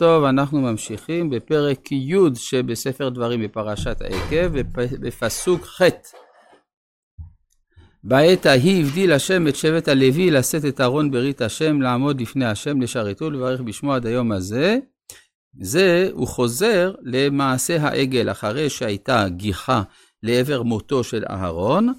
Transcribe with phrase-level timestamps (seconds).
[0.00, 4.60] טוב, אנחנו ממשיכים בפרק י' שבספר דברים בפרשת העקב,
[5.00, 5.82] בפסוק ח'.
[8.04, 12.80] בעת ההיא הבדיל השם את שבט הלוי לשאת את ארון ברית השם, לעמוד לפני השם,
[12.80, 14.78] לשרתו ולברך בשמו עד היום הזה.
[15.60, 19.82] זה, הוא חוזר למעשה העגל, אחרי שהייתה גיחה
[20.22, 21.92] לעבר מותו של אהרון.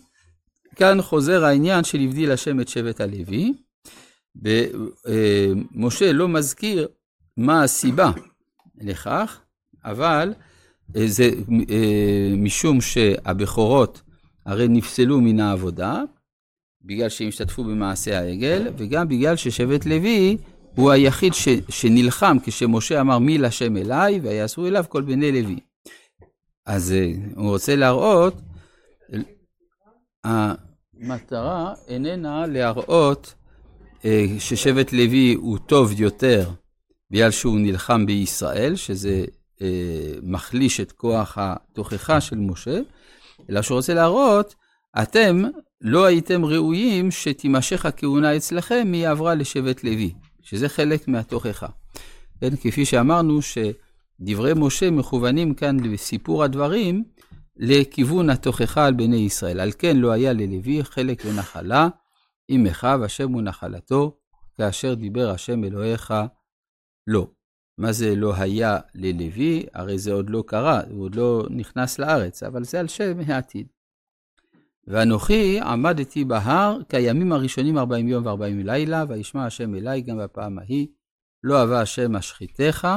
[0.76, 3.54] כאן חוזר העניין של הבדיל השם את שבט הלוי.
[5.76, 6.88] ומשה לא מזכיר
[7.38, 8.11] מה הסיבה
[8.82, 9.39] לכך,
[9.86, 10.34] אבל
[10.95, 11.30] אה, זה
[11.70, 14.02] אה, משום שהבכורות
[14.45, 16.02] הרי נפסלו מן העבודה,
[16.81, 20.38] בגלל שהם השתתפו במעשה העגל, וגם בגלל ששבט לוי
[20.75, 25.59] הוא היחיד ש, שנלחם כשמשה אמר מי לשם אליי, ויעשו אליו כל בני לוי.
[26.66, 28.41] אז אה, הוא רוצה להראות,
[30.23, 33.34] המטרה איננה להראות
[34.39, 36.50] ששבט לוי הוא טוב יותר
[37.12, 39.26] בגלל שהוא נלחם בישראל, שזה
[39.62, 39.68] אה,
[40.24, 42.80] מחליש את כוח התוכחה של משה,
[43.50, 44.56] אלא שהוא רוצה להראות,
[45.02, 45.44] אתם
[45.81, 51.68] לא הייתם ראויים שתימשך הכהונה אצלכם מי עברה לשבט לוי, שזה חלק מהתוכחה.
[52.42, 57.03] כן, כפי שאמרנו שדברי משה מכוונים כאן לסיפור הדברים
[57.58, 59.59] לכיוון התוכחה על בני ישראל.
[59.59, 61.88] על כן לא היה ללוי חלק ונחלה,
[62.50, 64.18] אם אחיו השם הוא נחלתו,
[64.58, 66.14] כאשר דיבר השם אלוהיך
[67.12, 67.28] לא.
[67.78, 69.66] מה זה לא היה ללוי?
[69.73, 73.68] הרי זה עוד לא קרה, הוא עוד לא נכנס לארץ, אבל זה על שם העתיד.
[74.88, 80.88] ואנוכי עמדתי בהר כימים הראשונים ארבעים יום וארבעים לילה, וישמע השם אליי גם בפעם ההיא,
[81.44, 82.88] לא אהבה השם אשחיתך.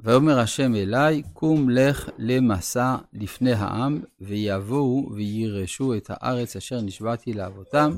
[0.00, 7.96] ויאמר השם אליי, קום לך למסע לפני העם, ויבואו וירשו את הארץ אשר נשבעתי לאבותם,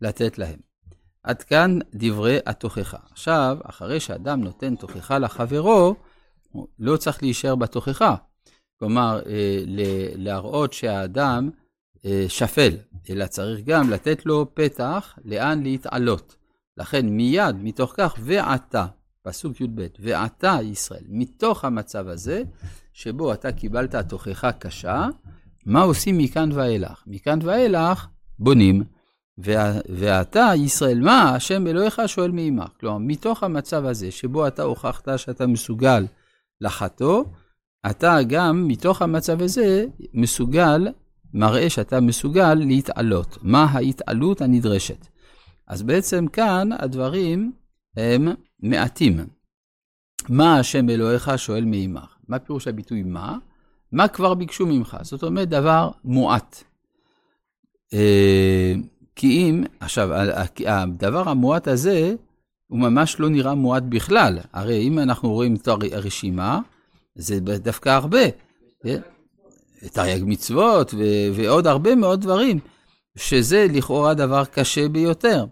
[0.00, 0.67] לתת להם.
[1.22, 2.98] עד כאן דברי התוכחה.
[3.10, 5.94] עכשיו, אחרי שאדם נותן תוכחה לחברו,
[6.52, 8.14] הוא לא צריך להישאר בתוכחה.
[8.78, 9.62] כלומר, אה,
[10.14, 11.50] להראות שהאדם
[12.04, 12.76] אה, שפל,
[13.10, 16.36] אלא צריך גם לתת לו פתח לאן להתעלות.
[16.76, 18.86] לכן מיד מתוך כך, ועתה,
[19.22, 22.42] פסוק י"ב, ועתה ישראל, מתוך המצב הזה,
[22.92, 25.06] שבו אתה קיבלת תוכחה קשה,
[25.66, 27.04] מה עושים מכאן ואילך?
[27.06, 28.06] מכאן ואילך
[28.38, 28.97] בונים.
[29.88, 32.68] ואתה, ישראל, מה השם אלוהיך שואל מעמך?
[32.80, 36.06] כלומר, מתוך המצב הזה, שבו אתה הוכחת שאתה מסוגל
[36.60, 37.24] לחטוא,
[37.90, 39.84] אתה גם, מתוך המצב הזה,
[40.14, 40.88] מסוגל,
[41.34, 43.38] מראה שאתה מסוגל להתעלות.
[43.42, 45.06] מה ההתעלות הנדרשת?
[45.66, 47.52] אז בעצם כאן הדברים
[47.96, 48.28] הם
[48.62, 49.26] מעטים.
[50.28, 52.16] מה השם אלוהיך שואל מעמך?
[52.28, 53.38] מה פירוש הביטוי מה?
[53.92, 54.96] מה כבר ביקשו ממך?
[55.02, 56.64] זאת אומרת, דבר מועט.
[59.18, 60.08] אה, כי אם, עכשיו,
[60.66, 62.14] הדבר המועט הזה,
[62.66, 64.38] הוא ממש לא נראה מועט בכלל.
[64.52, 66.60] הרי אם אנחנו רואים את הרשימה,
[67.14, 68.22] זה דווקא הרבה.
[69.92, 70.94] תרי"ג מצוות
[71.34, 72.58] ועוד הרבה מאוד דברים,
[73.16, 75.44] שזה לכאורה דבר קשה ביותר.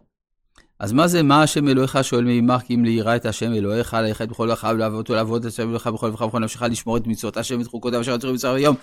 [0.80, 4.28] אז מה זה, מה השם אלוהיך שואל מעמך כי אם ליראה את השם אלוהיך, ללכת
[4.28, 7.36] בכל לך ולעבוד אותו, לעבוד את השם אלוהיך בכל לבך ובכל נפשך, לשמור את מצוות
[7.36, 8.76] השם ואת חוקותיו אשר יצאו בצער היום.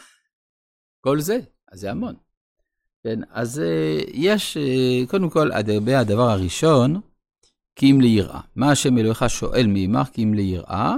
[1.02, 1.40] כל זה,
[1.72, 2.23] אז זה המון.
[3.04, 7.02] כן, אז אה, יש, אה, קודם כל, לגבי הדבר הראשון,
[7.76, 8.42] כי אם ליראה.
[8.56, 10.96] מה השם אלוהיך שואל מעמך כי אם ליראה?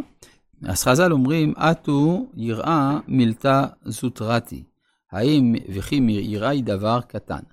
[0.65, 4.63] אז חז"ל אומרים, אטו יראה מילתא זוטרתי.
[5.11, 7.43] האם וכי יראה היא דבר קטן?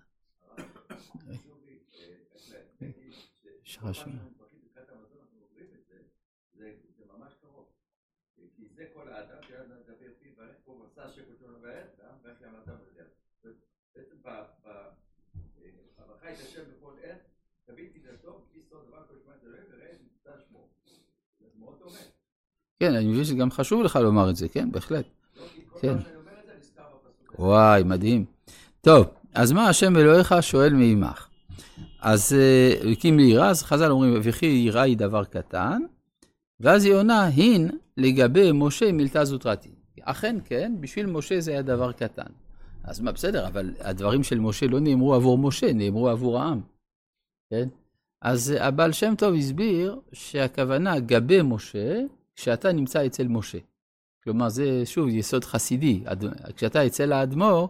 [22.80, 25.04] כן, אני מבין שגם חשוב לך לומר את זה, כן, בהחלט.
[25.80, 25.96] כן.
[27.38, 28.24] וואי, מדהים.
[28.80, 31.28] טוב, אז מה השם אלוהיך שואל מעמך?
[32.00, 32.36] אז
[32.92, 35.82] הקים לי יראה, אז חז"ל אומרים, וכי יראה היא דבר קטן,
[36.60, 39.70] ואז היא עונה, הין לגבי משה מילתא זוטרתי.
[40.00, 42.32] אכן כן, בשביל משה זה היה דבר קטן.
[42.84, 46.60] אז מה, בסדר, אבל הדברים של משה לא נאמרו עבור משה, נאמרו עבור העם.
[47.50, 47.68] כן?
[48.22, 52.00] אז הבעל שם טוב הסביר שהכוונה גבי משה,
[52.36, 53.58] כשאתה נמצא אצל משה.
[54.24, 56.04] כלומר, זה שוב יסוד חסידי.
[56.56, 57.68] כשאתה אצל האדמו"ר,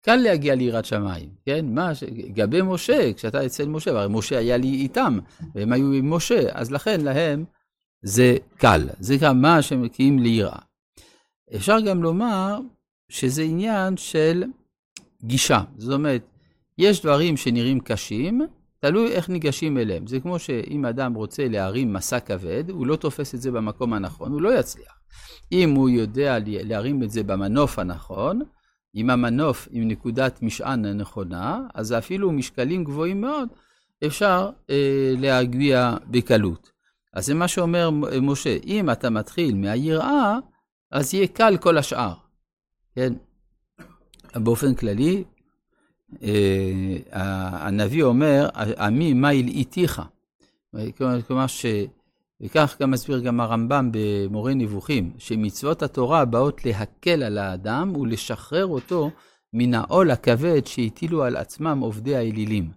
[0.00, 1.66] קל להגיע ליראת שמיים, כן?
[1.68, 1.92] מה,
[2.32, 5.18] גבי משה, כשאתה אצל משה, הרי משה היה לי איתם,
[5.54, 7.44] והם היו עם משה, אז לכן להם
[8.02, 8.88] זה קל.
[9.00, 10.58] זה גם מה שמקיאים ליראה.
[11.56, 12.58] אפשר גם לומר
[13.08, 14.44] שזה עניין של
[15.24, 15.60] גישה.
[15.78, 16.22] זאת אומרת,
[16.78, 18.40] יש דברים שנראים קשים,
[18.80, 20.06] תלוי איך ניגשים אליהם.
[20.06, 24.32] זה כמו שאם אדם רוצה להרים מסע כבד, הוא לא תופס את זה במקום הנכון,
[24.32, 24.98] הוא לא יצליח.
[25.52, 28.40] אם הוא יודע להרים את זה במנוף הנכון,
[28.94, 33.48] עם המנוף עם נקודת משען הנכונה, אז אפילו משקלים גבוהים מאוד
[34.06, 36.70] אפשר אה, להגביה בקלות.
[37.12, 37.90] אז זה מה שאומר
[38.22, 40.38] משה, אם אתה מתחיל מהיראה,
[40.90, 42.14] אז יהיה קל כל השאר.
[42.96, 43.12] כן?
[44.34, 45.24] באופן כללי,
[46.22, 46.96] אה,
[47.66, 48.48] הנביא אומר,
[48.78, 50.02] עמי מה הלעיתיך.
[51.26, 51.66] כלומר, ש...
[52.40, 59.10] וכך גם מסביר גם הרמב"ם במורה נבוכים, שמצוות התורה באות להקל על האדם ולשחרר אותו
[59.52, 62.70] מן העול הכבד שהטילו על עצמם עובדי האלילים.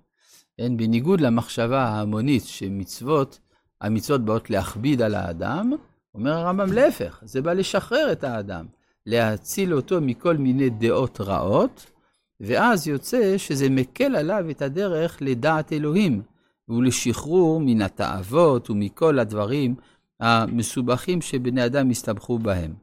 [0.57, 3.39] כן, בניגוד למחשבה ההמונית שמצוות,
[3.81, 5.71] המצוות באות להכביד על האדם,
[6.15, 8.65] אומר הרמב"ם להפך, זה בא לשחרר את האדם,
[9.09, 11.91] להציל אותו מכל מיני דעות רעות,
[12.39, 16.21] ואז יוצא שזה מקל עליו את הדרך לדעת אלוהים,
[16.69, 19.75] ולשחרור מן התאוות ומכל הדברים
[20.19, 22.73] המסובכים שבני אדם הסתבכו בהם.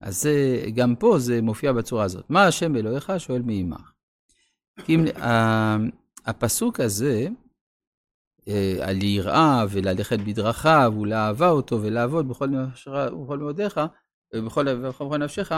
[0.00, 2.24] אז זה, גם פה זה מופיע בצורה הזאת.
[2.28, 3.12] מה השם אלוהיך?
[3.18, 3.92] שואל מעמך.
[4.84, 4.96] כי
[6.26, 7.28] הפסוק הזה,
[8.48, 12.48] אה, על יראה וללכת בדרכיו ולאהבה אותו ולעבוד בכל
[13.38, 13.80] מאודיך
[14.34, 15.52] ובכל נפשך,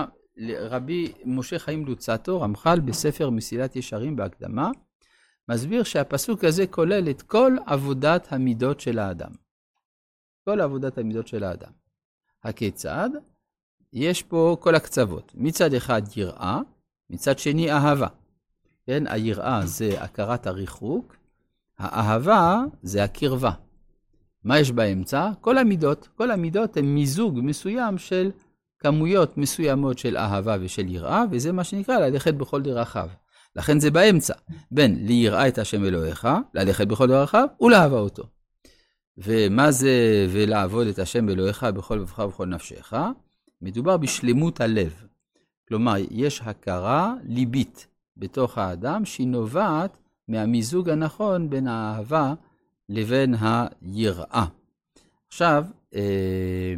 [0.49, 4.71] רבי משה חיים לוצטו, רמח"ל בספר מסילת ישרים בהקדמה,
[5.49, 9.31] מסביר שהפסוק הזה כולל את כל עבודת המידות של האדם.
[10.45, 11.71] כל עבודת המידות של האדם.
[12.45, 13.11] הכיצד?
[13.93, 15.33] יש פה כל הקצוות.
[15.35, 16.61] מצד אחד יראה,
[17.11, 18.07] מצד שני אהבה.
[18.87, 21.17] כן, היראה זה הכרת הריחוק,
[21.79, 23.53] האהבה זה הקרבה.
[24.45, 25.31] מה יש באמצע?
[25.41, 26.09] כל המידות.
[26.15, 28.31] כל המידות הן מיזוג מסוים של
[28.81, 33.09] כמויות מסוימות של אהבה ושל יראה, וזה מה שנקרא ללכת בכל דרכיו.
[33.57, 34.35] לכן זה באמצע,
[34.71, 38.23] בין ליראה את השם אלוהיך, ללכת בכל דרכיו, ולאהבה אותו.
[39.19, 42.95] ומה זה ולעבוד את השם אלוהיך בכל לבבך ובכל נפשך?
[43.63, 45.05] מדובר בשלמות הלב.
[45.69, 47.87] כלומר, יש הכרה ליבית
[48.17, 49.97] בתוך האדם שהיא נובעת
[50.29, 52.35] מהמיזוג הנכון בין האהבה
[52.89, 54.47] לבין היראה.
[55.29, 56.75] עכשיו, אה,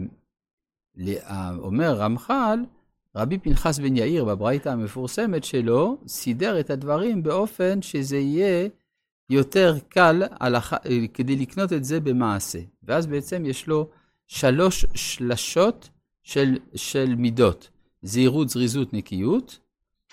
[1.58, 2.58] אומר רמח"ל,
[3.16, 8.68] רבי פנחס בן יאיר בברייתא המפורסמת שלו, סידר את הדברים באופן שזה יהיה
[9.30, 10.76] יותר קל הלכה,
[11.14, 12.58] כדי לקנות את זה במעשה.
[12.82, 13.88] ואז בעצם יש לו
[14.26, 15.88] שלוש שלשות
[16.22, 17.70] של, של מידות.
[18.02, 19.58] זהירות, זריזות, נקיות.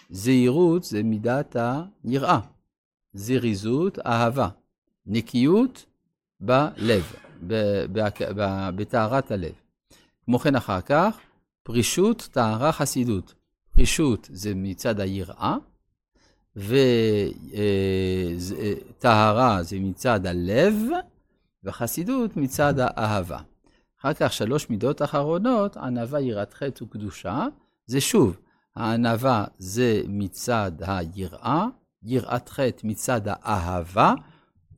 [0.09, 1.55] זהירות זה מידת
[2.03, 2.39] היראה.
[3.13, 4.49] זריזות, אהבה.
[5.05, 5.85] נקיות,
[6.39, 7.13] בלב,
[8.75, 9.53] בטהרת הלב.
[10.29, 11.17] כמו כן אחר כך,
[11.63, 13.33] פרישות, טהרה, חסידות.
[13.75, 15.55] פרישות זה מצד היראה,
[18.95, 20.75] וטהרה אה, זה מצד הלב,
[21.63, 23.39] וחסידות מצד האהבה.
[23.99, 27.47] אחר כך שלוש מידות אחרונות, ענווה, יראת חטא וקדושה.
[27.85, 28.37] זה שוב,
[28.75, 31.65] הענווה זה מצד היראה,
[32.03, 34.13] יראת חטא מצד האהבה,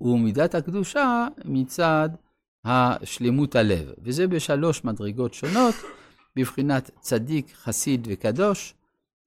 [0.01, 2.09] ומידת הקדושה מצד
[2.65, 3.91] השלמות הלב.
[4.03, 5.75] וזה בשלוש מדרגות שונות.
[6.35, 8.73] בבחינת צדיק, חסיד וקדוש,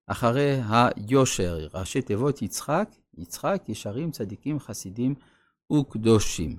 [0.06, 2.88] אחרי היושר, ראשי תיבות יצחק,
[3.18, 5.14] יצחק, ישרים, צדיקים, חסידים
[5.72, 6.56] וקדושים.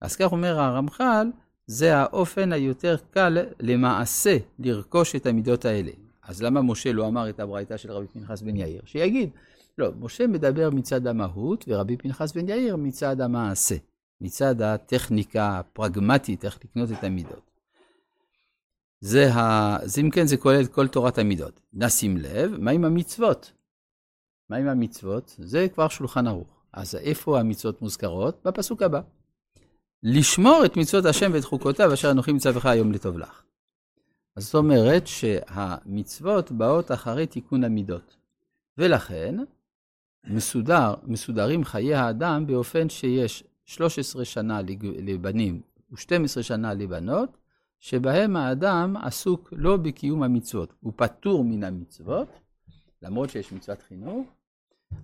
[0.00, 1.30] אז כך אומר הרמח"ל,
[1.66, 5.90] זה האופן היותר קל למעשה לרכוש את המידות האלה.
[6.22, 8.82] אז למה משה לא אמר את הברייתא של רבי פנחס בן יאיר?
[8.84, 9.30] שיגיד,
[9.78, 13.74] לא, משה מדבר מצד המהות ורבי פנחס בן יאיר מצד המעשה,
[14.24, 17.50] מצד הטכניקה הפרגמטית, איך לקנות את המידות.
[19.00, 19.76] זה ה...
[19.76, 21.60] אז אם כן, זה כולל את כל תורת המידות.
[21.72, 23.52] נשים לב, מה עם המצוות?
[24.50, 25.36] מה עם המצוות?
[25.38, 26.48] זה כבר שולחן ערוך.
[26.72, 28.40] אז איפה המצוות מוזכרות?
[28.44, 29.00] בפסוק הבא.
[30.02, 33.42] לשמור את מצוות השם ואת חוקותיו אשר אנוכי מצווך היום לטוב לך.
[34.36, 38.16] אז זאת אומרת שהמצוות באות אחרי תיקון המידות.
[38.78, 39.36] ולכן,
[40.26, 47.36] מסודר, מסודרים חיי האדם באופן שיש 13 שנה לבנים ו-12 שנה לבנות,
[47.80, 52.28] שבהם האדם עסוק לא בקיום המצוות, הוא פטור מן המצוות,
[53.02, 54.26] למרות שיש מצוות חינוך,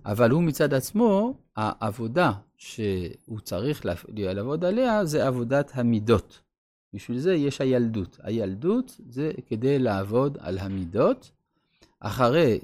[0.05, 6.41] אבל הוא מצד עצמו, העבודה שהוא צריך לעבוד עליה זה עבודת המידות.
[6.93, 8.17] בשביל זה יש הילדות.
[8.23, 11.31] הילדות זה כדי לעבוד על המידות.
[11.99, 12.59] אחרי,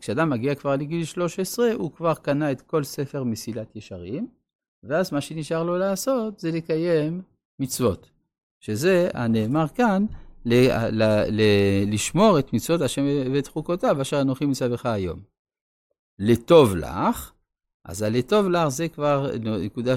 [0.00, 4.28] כשאדם מגיע כבר לגיל 13, הוא כבר קנה את כל ספר מסילת ישרים,
[4.88, 7.22] ואז מה שנשאר לו לעשות זה לקיים
[7.58, 8.10] מצוות.
[8.60, 10.06] שזה הנאמר כאן,
[10.44, 10.54] ל,
[10.90, 11.42] ל, ל,
[11.86, 13.02] לשמור את מצוות השם
[13.32, 15.20] ואת חוקותיו, אשר אנוכי מצווך היום.
[16.18, 17.32] לטוב לך,
[17.84, 19.94] אז הלטוב לך זה כבר נקודה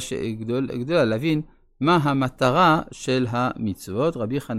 [0.80, 1.42] גדולה להבין
[1.80, 4.18] מה המטרה של המצוות.
[4.18, 4.48] רבי חנ...